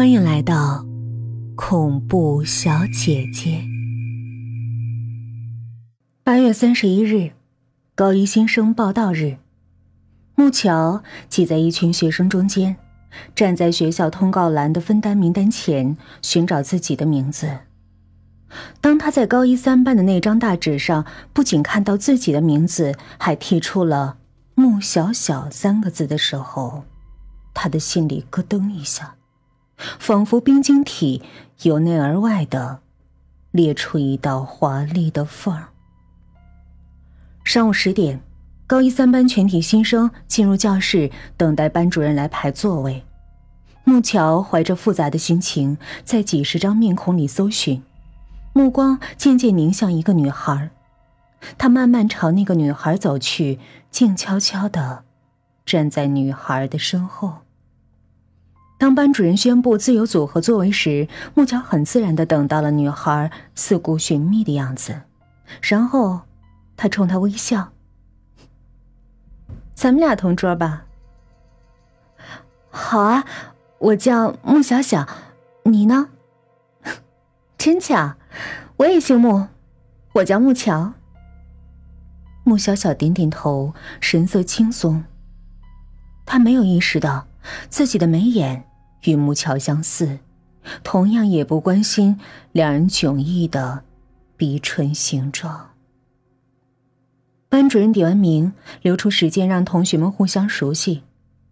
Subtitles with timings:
[0.00, 0.86] 欢迎来到
[1.54, 3.62] 恐怖小姐姐。
[6.24, 7.32] 八月三十一日，
[7.94, 9.36] 高一新生报道日，
[10.36, 12.76] 木桥挤在一群学生中间，
[13.34, 17.58] 站在学校通告栏的分单名单前寻找自己的名字。
[18.80, 21.04] 当他在高一三班的那张大纸上
[21.34, 24.16] 不仅看到自己的名字，还提出了
[24.56, 26.84] “穆小小”三个字的时候，
[27.52, 29.16] 他的心里咯噔一下，
[29.98, 31.22] 仿佛冰晶体
[31.62, 32.80] 由内而外的
[33.50, 35.68] 裂出一道华丽的缝儿。
[37.42, 38.20] 上午十点，
[38.66, 43.04] 高一三班全体新生进入教室，等待班主任来排座位。
[43.82, 47.82] 木桥怀着复杂的心情，在几十张面孔里搜寻。
[48.52, 50.70] 目光渐渐凝向一个女孩，
[51.56, 53.58] 他慢慢朝那个女孩走去，
[53.90, 55.04] 静悄悄的
[55.64, 57.38] 站在女孩的身后。
[58.80, 65.02] 当班主任宣布自由组合座位时，木桥很自然的等到了女孩四顾寻觅的样子，
[65.60, 66.22] 然后
[66.78, 67.72] 他冲她微笑
[69.76, 70.86] ：“咱们俩同桌吧
[72.72, 73.26] ？”“好啊，
[73.76, 75.06] 我叫穆小小，
[75.64, 76.08] 你呢
[77.58, 78.14] ？”“真巧。”
[78.78, 79.48] 我也姓穆，
[80.14, 80.94] 我叫穆乔。
[82.44, 85.04] 穆小小点点头，神色轻松。
[86.24, 87.26] 他没有意识到
[87.68, 88.64] 自己的眉眼
[89.04, 90.18] 与木桥相似，
[90.82, 92.18] 同样也不关心
[92.52, 93.82] 两人迥异的
[94.36, 95.70] 鼻唇形状。
[97.48, 101.02] 班主任点完名，留出时间让同学们互相熟悉。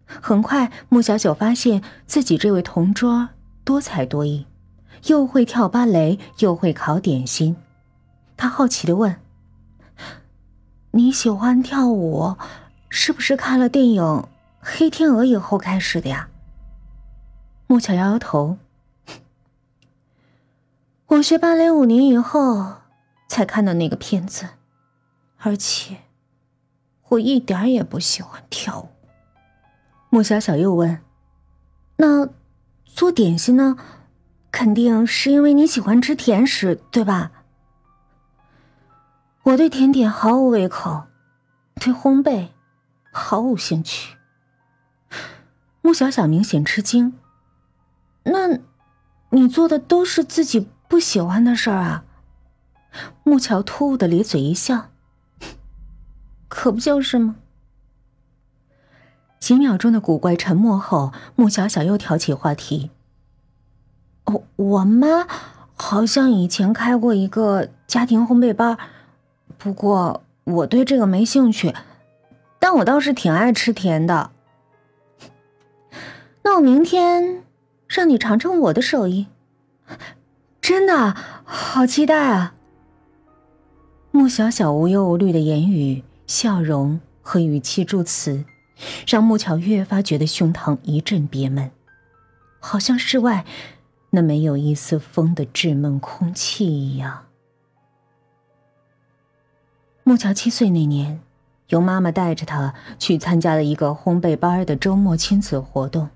[0.05, 3.29] 很快，穆小小发现自己这位同桌
[3.63, 4.45] 多才多艺。
[5.07, 7.55] 又会跳芭蕾，又会烤点心，
[8.35, 9.15] 他好奇的问
[10.91, 12.35] ：“你喜欢跳舞，
[12.89, 14.03] 是不是看了电影
[14.59, 16.27] 《黑天鹅》以后开始的呀？”
[17.71, 18.57] 木巧摇摇头
[21.05, 22.77] ：“我学芭蕾五年以后
[23.27, 24.49] 才看到那个片子，
[25.37, 25.97] 而且
[27.09, 28.89] 我一点也不喜欢跳舞。”
[30.09, 30.99] 穆小小又问
[31.97, 32.27] ：“那
[32.85, 33.77] 做点心呢？”
[34.51, 37.31] 肯定是因为你喜欢吃甜食，对吧？
[39.43, 41.03] 我对甜点毫无胃口，
[41.75, 42.47] 对烘焙
[43.11, 44.17] 毫无兴趣。
[45.83, 47.13] 穆小小明显吃惊。
[48.31, 48.59] 那，
[49.29, 52.03] 你做的都是自己不喜欢的事儿啊？
[53.23, 54.89] 木桥突兀的咧嘴一笑，
[56.47, 57.35] 可不就是吗？
[59.39, 62.91] 几秒钟的古怪沉默后，穆小小又挑起话题。
[64.55, 65.27] 我妈
[65.75, 68.77] 好像以前开过一个家庭烘焙班，
[69.57, 71.73] 不过我对这个没兴趣，
[72.59, 74.31] 但我倒是挺爱吃甜的。
[76.43, 77.43] 那我明天
[77.89, 79.25] 让你尝尝我的手艺，
[80.61, 82.53] 真的好期待啊！
[84.11, 88.45] 穆小小无忧无虑的言语、笑容和语气助词，
[89.07, 91.71] 让穆巧越发觉得胸膛一阵憋闷，
[92.59, 93.43] 好像室外。
[94.11, 97.25] 那没有一丝风的稚闷空气一样。
[100.03, 101.21] 木桥七岁那年，
[101.67, 106.09] 由妈妈带着他去参加了一个烘焙班的周末亲子活动。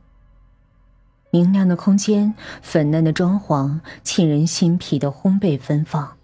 [1.34, 6.16] 明亮的空间，粉嫩的装潢，沁人心脾的烘焙芬芳。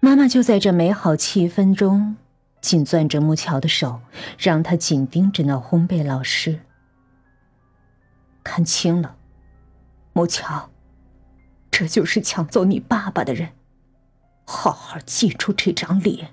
[0.00, 2.16] 妈妈就在这美好气氛中，
[2.62, 4.00] 紧攥着木桥的手，
[4.38, 6.60] 让他紧盯着那烘焙老师。
[8.42, 9.16] 看清了。
[10.14, 10.70] 木桥，
[11.70, 13.50] 这就是抢走你爸爸的人，
[14.46, 16.28] 好好记住这张脸。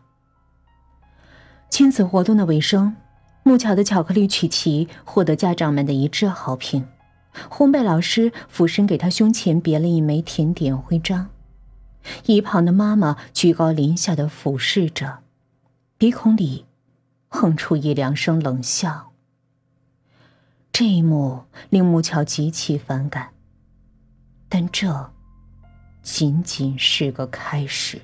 [1.70, 2.96] 亲子活动的尾声，
[3.44, 6.88] 木桥的巧克力曲奇获得家长们的一致好评。
[7.50, 11.30] 烘焙老师俯身给他胸前别了一枚甜点徽章，
[12.26, 15.20] 一旁的妈妈居高临下的俯视着，
[15.98, 16.66] 鼻孔里
[17.30, 19.12] 哼出一两声冷笑。
[20.72, 23.30] 这一幕令木桥极其反感。
[24.50, 25.12] 但这
[26.04, 28.02] 仅仅是个开始。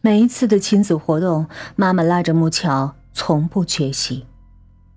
[0.00, 4.24] 每一次的亲子活动，妈妈拉着木桥，从不缺席。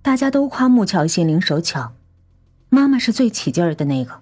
[0.02, 1.92] 大家都夸木桥心灵手巧，
[2.74, 4.22] 妈妈是最起劲儿的那个。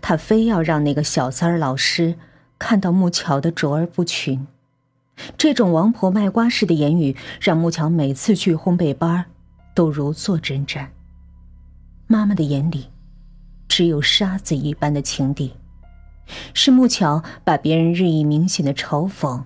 [0.00, 2.16] 她非要让那个小三儿老师
[2.58, 4.46] 看到木桥的卓尔不群。
[5.36, 9.24] 这种王婆卖瓜式的言语，让木桥每次去烘焙班
[9.74, 10.86] 都如坐针毡。
[12.06, 12.90] 妈妈的眼里。
[13.68, 15.54] 只有沙子一般的情敌，
[16.52, 19.44] 是木桥把别人日益明显的嘲讽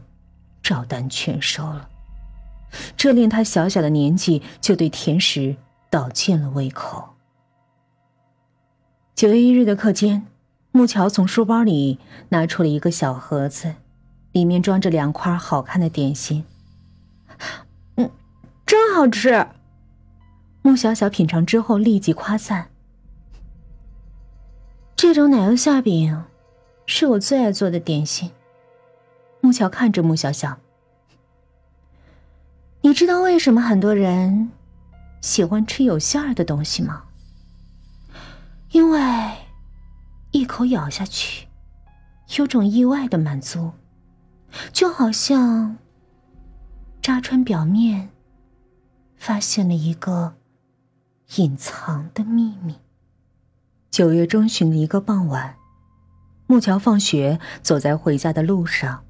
[0.61, 1.89] 照单全收了，
[2.97, 5.55] 这令他小小的年纪就对甜食
[5.89, 7.16] 倒尽了胃口。
[9.17, 10.27] 九月一日的课间，
[10.73, 11.99] 木桥从书包里
[12.29, 13.77] 拿出了一个小盒子，
[14.33, 16.45] 里面装着两块好看的点心。
[17.95, 18.11] 嗯，
[18.67, 19.47] 真好吃。
[20.61, 22.69] 穆小小品尝之后立即夸赞
[24.95, 26.23] ：“这种奶油馅饼
[26.85, 28.31] 是我最爱做的点心。”
[29.41, 30.59] 木桥看着穆小小
[32.83, 34.51] ：“你知道为什么很多人
[35.23, 37.05] 喜欢吃有馅儿的东西吗？”
[38.71, 39.01] 因为
[40.33, 41.47] 一口咬下去，
[42.37, 43.73] 有种意外的满足，
[44.73, 45.77] 就好像
[47.01, 48.11] 扎穿表面，
[49.17, 50.35] 发现了一个
[51.37, 52.77] 隐藏的秘密。
[53.91, 55.57] 九月中旬的一个傍晚，
[56.47, 59.05] 木桥放学走在回家的路上，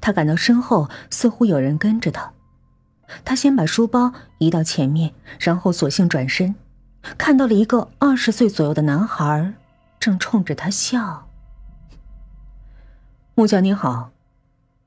[0.00, 2.32] 他感到身后似乎有人跟着他，
[3.24, 6.54] 他先把书包移到前面，然后索性转身。
[7.16, 9.54] 看到了一个二十岁左右的男孩，
[9.98, 11.28] 正冲着他笑。
[13.34, 14.10] 木桥你好，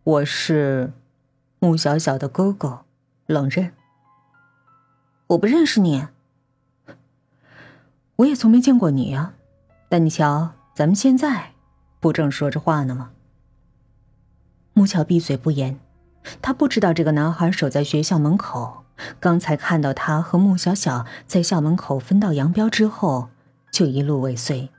[0.04, 0.92] 我是
[1.60, 2.86] 穆小小的哥哥，
[3.26, 3.72] 冷刃。
[5.28, 6.08] 我不认识你，
[8.18, 9.34] 我也从没见过你呀。
[9.88, 11.52] 但你瞧，咱们现在
[12.00, 13.12] 不正说着话呢吗？
[14.74, 15.80] 木桥闭嘴不言，
[16.42, 18.84] 他不知道这个男孩守在学校门口。
[19.20, 23.30] 刚才看到他和穆小小在校门口分道扬镳之后，
[23.72, 24.70] 就一路尾随。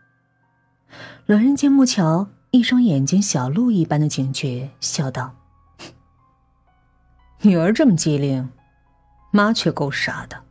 [1.27, 5.37] 老人见穆乔一双眼睛小鹿一般的警觉，笑道
[7.43, 8.51] ：“女儿这么机灵，
[9.31, 10.43] 妈却够傻的。”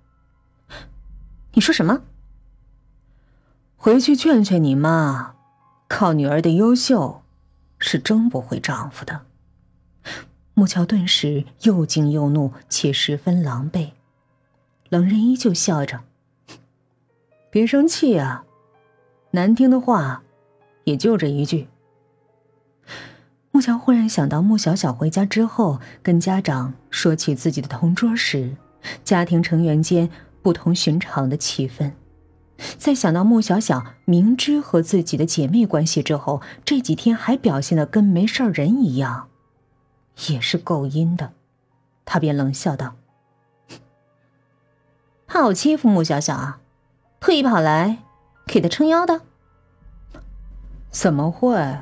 [1.54, 2.02] 你说什么？
[3.76, 5.36] 回去劝劝你妈，
[5.88, 7.24] 靠女儿的优秀，
[7.78, 9.26] 是争不回丈夫的。
[10.60, 13.92] 木桥顿时又惊又怒，且十分狼狈。
[14.90, 16.02] 冷人依旧笑着
[17.50, 18.44] ：“别生气啊，
[19.32, 20.22] 难听的话，
[20.84, 21.70] 也就这一句。”
[23.52, 28.58] 木桥忽然想到，穆小小回家之后跟家长说起自己的同桌时，
[29.06, 30.10] 家庭成员间
[30.42, 31.92] 不同寻常的气氛；
[32.78, 39.29] 再想到穆小小明知和自己的姐妹关系之后，这几天还表现的跟没事人一样。
[40.28, 41.32] 也是够阴的，
[42.04, 42.96] 他便冷笑道
[45.26, 46.60] ：“怕我欺负穆小小啊？
[47.20, 48.00] 特意跑来
[48.46, 49.22] 给他撑腰的？
[50.90, 51.80] 怎么会？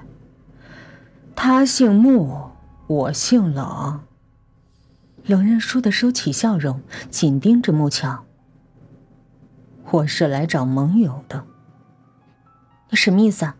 [1.35, 2.51] 他姓穆，
[2.87, 4.01] 我姓冷。”
[5.25, 8.23] 冷刃倏地收起笑容，紧盯着穆乔
[9.91, 11.43] ：“我是来找盟友的。
[12.89, 13.57] 你什么意思啊？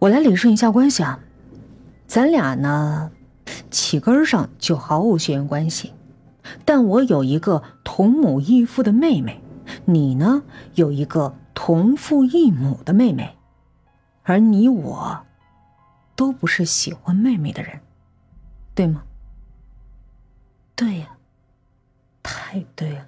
[0.00, 1.20] 我来理顺一下关系啊。”
[2.10, 3.12] 咱俩呢，
[3.70, 5.92] 起根上就毫无血缘关系，
[6.64, 9.40] 但我有一个同母异父的妹妹，
[9.84, 10.42] 你呢
[10.74, 13.36] 有一个同父异母的妹妹，
[14.24, 15.24] 而你我，
[16.16, 17.78] 都不是喜欢妹妹的人，
[18.74, 19.04] 对吗？
[20.74, 21.16] 对呀，
[22.24, 23.06] 太对了。